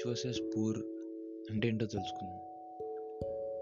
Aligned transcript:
Rich 0.00 0.08
versus 0.08 0.40
poor 0.56 0.78
అంటే 1.50 1.68
ఏంటో 1.68 1.86
తెలుసుకుందాం. 1.86 2.38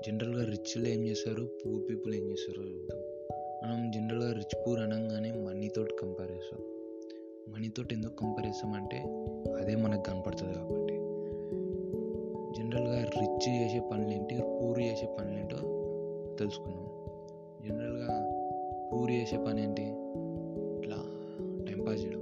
జనరల్గా 0.07 0.45
రిచ్లో 0.45 0.89
ఏం 0.89 1.07
చేస్తారు? 1.07 1.49
పూర్ 1.67 1.91
పీపుల్ 1.91 2.15
ఏం 2.15 2.31
చేస్తారో? 2.31 2.63
చూద్దాం 2.63 2.99
మనం 3.63 3.91
జనరల్గా 3.91 4.33
రిచ్ 4.33 4.67
పూర్ 4.67 4.81
అనగానే 4.81 5.33
మనీతో 5.33 5.85
కంపేర్ 5.85 6.31
చేస్తాం. 6.31 6.61
మనీతో 7.49 7.83
ఎందుకు 7.93 8.17
కంపేర్ 8.17 8.47
చేస్తామంటే 8.47 8.97
అదే 9.61 9.77
మనకు 9.77 10.03
కనపడుతుంది 10.03 10.55
కాబట్టి. 10.55 10.95
జనరల్గా 12.61 13.05
రిచ్ 13.05 13.49
చేసే 13.49 13.81
పనులు 13.93 14.15
ఏంటి? 14.15 14.35
పూర్ 14.35 14.79
చేసే 14.79 15.07
పనులు 15.21 15.39
ఏంటో 15.39 15.57
తెలుసుకుందాం. 16.39 16.87
జనరల్గా 17.69 18.31
పూర్ 18.93 19.11
చేసే 19.11 19.37
పని 19.37 19.63
ఏంటి? 19.63 19.83
ఇట్లా 20.79 20.97
టైంపాస్ 21.69 22.01
చేయడం 22.05 22.21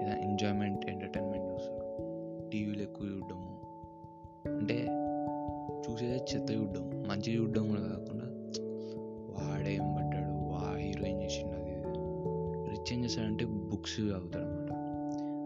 ఏదైనా 0.00 0.18
ఎంజాయ్మెంట్ 0.18 0.87
చూసేదే 5.98 6.24
చెత్త 6.34 6.52
చూడడం. 6.52 7.04
మంచి 7.08 7.36
చూడడం 7.36 7.68
కూడా 7.68 7.80
కాకుండా 7.80 8.24
వాడేం 9.38 9.94
పడ్డాడు? 9.98 10.30
వా 10.30 10.76
హీరో 10.76 11.06
ఏం 11.06 11.22
చేసిండు 11.22 11.52
అది? 11.52 11.72
రిచ్ 12.70 12.92
ఏం 12.92 13.04
చేస్తాడంటే 13.04 13.44
బుక్స్ 13.44 14.00
చదువుతాడు 14.00 14.44
అనమాట 14.44 14.72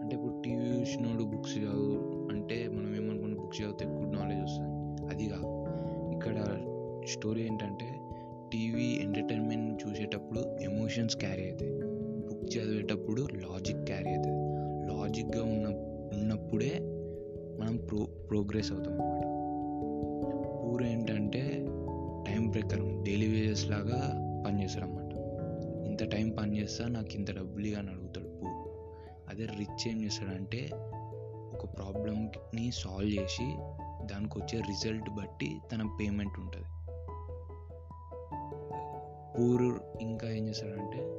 అంటే 0.03 0.15
ఇప్పుడు 0.15 0.41
టీవీ 0.41 0.79
చూసినోడు 0.79 1.23
బుక్స్ 1.23 1.57
చదువు 1.57 2.31
అంటే 2.31 2.67
మనం 2.67 2.95
ఏమనుకున్న 2.95 3.35
బుక్స్ 3.35 3.61
చదివితే 3.61 3.85
గుడ్ 3.85 4.13
నాలెడ్జ్ 4.13 4.43
వస్తుంది. 4.43 5.01
అది 5.13 5.29
కాదు. 5.29 5.65
ఇక్కడ 6.15 6.57
స్టోరీ 7.07 7.41
ఏంటంటే 7.41 7.85
టీవీ 8.53 8.83
ఎంటర్టైన్మెంట్ 8.83 9.87
చూసేటప్పుడు 9.87 10.39
ఎమోషన్స్ 10.61 11.17
క్యారీ 11.17 11.49
అవుతాయి. 11.49 11.71
బుక్ 12.27 12.57
చదివేటప్పుడు 12.57 13.21
లాజిక్ 13.21 13.83
క్యారీ 13.83 14.09
అవుతుంది 14.09 14.43
లాజిక్గా 14.87 15.43
ఉన్న 15.43 15.67
ఉన్నప్పుడే 16.13 16.79
మనం 17.59 17.77
ప్రో 17.77 18.07
ప్రోగ్రెస్ 18.29 18.71
అవుతాం 18.71 18.93
అన్నమాట 18.93 19.32
పూర్ 20.63 20.83
ఏంటంటే 20.83 21.41
టైం 22.27 22.49
ప్రకారం 22.49 23.03
డైలీ 23.03 23.27
వేజెస్ 23.27 23.69
లాగా 23.69 24.11
పనిచేస్తాడు 24.47 24.85
అనమాట 24.85 25.13
ఇంత 25.85 26.03
టైం 26.11 26.29
పని 26.29 26.61
చేస్తా 26.61 26.87
నాకు 26.87 27.15
ఇంత 27.15 27.35
డబ్బులు 27.35 27.77
అని 27.77 27.89
అడుగుతాడు 27.89 28.27
పూర్ 28.27 28.67
అదే 29.29 29.45
రిచ్ 29.45 29.87
ఏం 29.87 30.03
చేస్తాడంటే 30.03 30.69
ఒక 31.53 31.77
ప్రాబ్లమ్ని 31.77 32.71
సాల్వ్ 32.71 33.19
చేసి 33.19 33.55
దానికి 34.05 34.39
వచ్చే 34.39 34.59
రిజల్ట్ 34.59 35.09
బట్టి 35.09 35.59
తన 35.71 35.97
పేమెంట్ 35.99 36.39
ఉంటుంది. 36.39 36.65
పూర్ 39.37 39.79
ఇంకా 40.01 40.29
ఏం 40.29 40.47
చేస్తాడంటే 40.47 41.17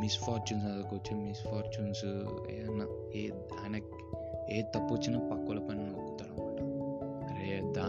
మిస్ఫార్చ్యూన్స్ 0.00 0.66
అదొక 0.66 0.94
వచ్చే 0.94 1.16
మిస్ఫార్చ్యూన్స్ 1.16 2.04
ఏదన్నా 2.50 2.86
ఏ 3.14 3.28
ఆయన 3.62 3.76
ఏ 4.50 4.62
తప్పు 4.62 4.94
వచ్చినా 4.94 5.18
పక్కల 5.18 5.58
పని 5.58 6.09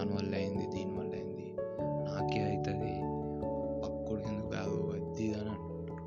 దానివల్ల 0.02 0.36
అయింది 0.36 0.66
దీనివల్ల 0.66 1.14
అయింది. 1.14 1.56
నాకే 2.06 2.40
అవుతుంది 2.44 2.94
పక్కోడికి 3.82 4.30
ఎందుకు 4.30 4.48
కాదు 4.48 4.92
అది 4.94 5.24
ఇది 5.24 5.40
అని 5.40 5.50
అనుకుంటారు 5.50 6.06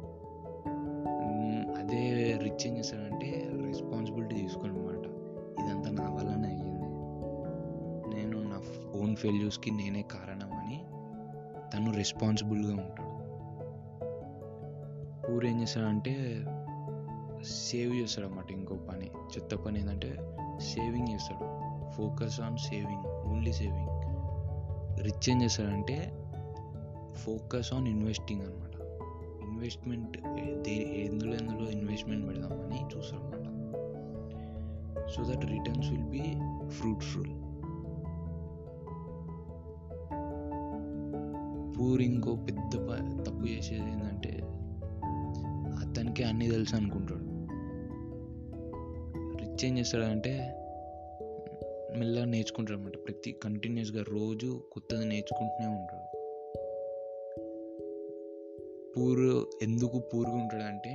అదే 1.75 2.33
రిచ్ 2.43 2.67
ఏం 2.67 2.79
చేస్తాడంటే 2.79 3.51
రెస్పాన్సిబిలిటీ 3.67 4.35
తీసుకోండి 4.35 4.79
అనమాట 4.79 5.07
ఇదంతా 5.61 5.91
నా 5.91 6.15
వల్లనే 6.15 6.49
అయ్యింది. 6.49 6.83
నేను 8.15 8.43
నా 8.43 8.61
ఓన్ 9.01 9.17
ఫెయిల్యూర్స్కి 9.17 9.71
నేనే 9.71 10.03
కారణం 10.03 10.53
అని 10.53 10.79
తను 11.75 11.97
రెస్పాన్సిబుల్గా 11.97 12.73
ఉంటాడు. 12.73 13.15
పూర్ 15.27 15.45
ఏం 15.45 15.61
చేస్తాడంటే 15.63 16.45
సేవ్ 17.45 17.95
చేస్తాడు 17.95 18.27
అన్నమాట 18.27 18.51
ఇంకో 18.51 18.75
పని. 18.75 19.07
చెత్త 19.07 19.55
పని 19.55 19.81
ఏంటంటే 19.81 20.17
సేవింగ్ 20.59 21.09
చేస్తాడు. 21.09 21.74
Focus 21.97 22.41
on 22.41 22.59
saving 22.59 23.33
only 23.33 23.53
saving. 23.53 23.89
Rich 25.01 25.31
ఏం 25.31 25.43
చేస్తాడంటే 25.43 26.25
ఫోకస్ 27.15 27.75
ఆన్ 27.75 27.89
ఇన్వెస్టింగ్ 27.89 28.41
అనమాట 28.41 28.75
ఇన్వెస్ట్మెంట్ 29.43 30.19
ఎందులో 30.79 31.35
ఎందులో 31.35 31.71
ఇన్వెస్ట్మెంట్ 31.71 32.29
పెడదామని 32.29 32.99
చూస్తాడు 32.99 33.23
అనమాట 33.23 33.45
so 35.09 35.23
that 35.23 35.47
returns 35.47 35.91
will 35.91 36.05
be 36.05 36.23
fruitful. 36.69 37.33
Poor 41.79 42.03
ఇంకో 42.03 42.37
పెద్ద 42.37 42.73
తప్పు 43.27 43.47
చేసేది 43.47 43.93
ఏంటంటే 43.93 44.41
అతనికి 45.81 46.25
అన్నీ 46.25 46.51
తెలుసు 46.51 46.77
అనుకుంటాడు. 46.77 47.35
రిచ్ 49.45 49.65
ఏం 49.65 49.79
చేస్తాడంటే 49.79 50.64
మెల్లగా 51.99 52.25
నేర్చుకుంటాడు 52.25 52.79
అనమాట 52.79 52.97
ప్రతి 52.97 53.33
కంటిన్యూస్గా 53.33 54.03
రోజు 54.03 54.61
కొత్తది 54.73 55.05
నేర్చుకుంటూనే 55.05 55.67
ఉంటాడు 55.67 56.17
పూర్ 58.97 59.47
ఎందుకు 59.63 59.99
పూర్గా 59.99 60.37
ఉంటాడంటే 60.37 60.91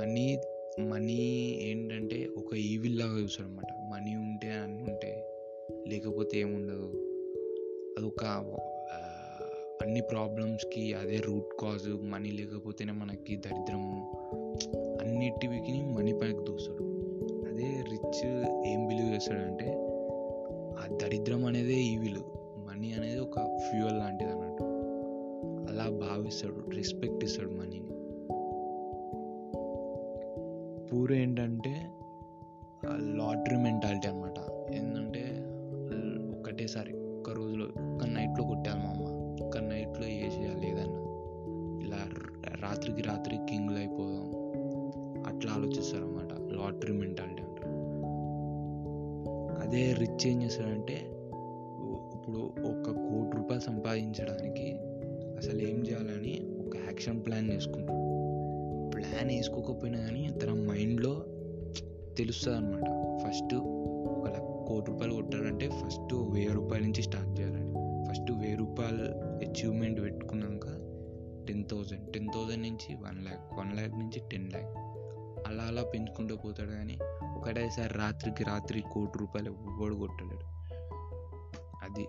మనీ 0.00 0.38
మనీ 0.80 1.14
ఏంటంటే 1.62 2.26
ఒక 2.26 2.54
ఈవిల్ 2.54 2.98
లాగా 2.98 3.18
చూస్తాడు 3.18 3.48
అనమాట 3.48 3.72
మనీ 3.72 4.16
ఉంటే 4.16 4.50
అన్నీ 4.50 4.82
ఉంటే 4.82 5.28
లేకపోతే 5.88 6.38
ఏముండదు. 6.38 7.08
అదొక 7.98 8.24
ఒక 8.24 8.60
అన్ని 9.82 10.00
ప్రాబ్లమ్స్కి 10.00 10.94
అదే 10.94 11.16
రూట్ 11.16 11.60
కాజ్ 11.60 11.88
మనీ 12.02 12.30
లేకపోతేనే 12.30 12.92
మనకి 12.92 13.36
దరిద్రము 13.36 14.12
అన్నిటికి 15.02 15.82
మనీ 15.82 16.12
పైకి 16.12 16.44
దూస్తాడు. 16.44 16.84
అదే 17.48 17.84
రిచ్ 17.90 18.26
ఏం 18.66 18.86
బిలీవ్ 18.86 19.14
చేస్తాడంటే 19.14 19.91
ఆ 20.82 20.86
దరిద్రం 21.02 21.44
అనేదే 21.44 21.74
ఈవిల్ 21.84 22.20
మనీ 22.58 22.92
అనేది 22.92 23.18
ఒక 23.18 23.38
ఫ్యూయల్ 23.38 23.98
లాంటిది 23.98 24.30
అన్నట్టు 24.30 24.64
అలా 25.72 25.90
భావిస్తాడు 25.90 26.70
రెస్పెక్ట్ 26.76 27.24
ఇస్తాడు 27.24 27.50
మనీని 27.50 27.88
పూర్ 30.86 31.12
ఏంటంటే 31.12 31.74
లాటరీ 33.16 33.56
మెంటాలిటీ 33.56 34.08
అనమాట 34.08 34.38
ఏంటంటే 34.74 35.22
ఒకటేసారి 36.38 36.92
ఒక్క 36.92 37.30
రోజులో 37.30 37.64
ఒక్క 37.64 38.04
నైట్లో 38.04 38.44
కొట్టాలి 38.44 38.78
మా 38.78 38.90
అమ్మ. 38.90 39.11
అదే 49.72 49.92
రిచ్ 49.92 50.26
ఏం 50.26 50.42
చేస్తాడంటే 50.42 50.94
ఇప్పుడు 52.14 52.38
ఒక 52.68 52.90
కోటి 52.90 53.36
రూపాయలు 53.36 53.60
సంపాదించడానికి 53.60 54.72
అసలు 55.36 55.60
ఏం 55.62 55.78
చేయాలని 55.86 56.66
ఒక 56.66 56.76
యాక్షన్ 56.76 57.26
ప్లాన్ 57.26 57.50
వేసుకుంటాడు 57.50 58.02
ప్లాన్ 58.90 59.28
వేసుకోకపోయినా 59.28 59.98
కానీ 59.98 60.30
తన 60.42 60.50
మైండ్లో 60.50 61.24
తెలుస్తుంది 62.18 62.56
అనమాట 62.56 62.82
ఫస్ట్ 63.22 63.54
ఒక 63.54 64.28
కోటి 64.68 64.90
రూపాయలు 64.90 65.14
కొట్టాడంటే 65.14 65.68
ఫస్ట్ 65.68 66.14
వెయ్యి 66.14 66.52
రూపాయల 66.52 66.82
నుంచి 66.82 67.02
స్టార్ట్ 67.02 67.40
చేయాలని. 67.40 67.72
ఫస్ట్ 68.08 68.32
వెయ్యి 68.32 68.56
రూపాయలు 68.56 69.04
అచీవ్మెంట్ 69.44 70.00
పెట్టుకున్నాక 70.00 70.66
టెన్ 71.48 71.64
థౌజండ్ 71.64 72.12
టెన్ 72.12 72.28
థౌజండ్ 72.34 72.62
నుంచి 72.62 72.94
వన్ 72.94 73.22
ల్యాక్ 73.22 73.58
వన్ 73.58 73.74
ల్యాక్ 73.74 73.90
నుంచి 73.90 74.20
టెన్ 74.32 74.48
ల్యాక్ 74.48 74.76
అలా 75.48 75.62
అలా 75.62 75.82
పెంచుకుంటూ 75.82 76.36
పోతాడు 76.36 76.70
కానీ 76.70 76.98
ఒకటేసారి 77.42 77.98
రాత్రికి 77.98 78.44
రాత్రి 78.44 78.84
కోటి 78.92 79.18
రూపాయలు 79.18 79.50
ఎవ్వడు 79.50 79.94
కొట్టలేడు. 79.94 80.44
అది 81.84 82.08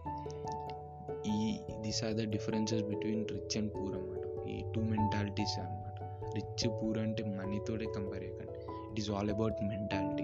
ఈ 1.29 1.59
this 1.81 2.03
are 2.03 2.13
the 2.13 2.29
differences 2.29 2.83
between 2.83 3.25
rich 3.31 3.57
and 3.57 3.75
poor 3.75 3.95
అనమాట 3.95 4.47
ఈ 4.47 4.63
టూ 4.75 4.81
మెంటాలిటీస్ 4.81 5.59
అన్నమాట. 5.59 6.03
రిచ్ 6.35 6.83
పూర్ 6.83 6.97
అంటే 6.97 7.23
మనీతోనే 7.23 7.85
కంపేర్ 7.85 8.23
చేయకండి. 8.23 8.59
It 8.91 8.99
is 8.99 9.11
all 9.11 9.29
about 9.29 9.55
mentality. 9.63 10.23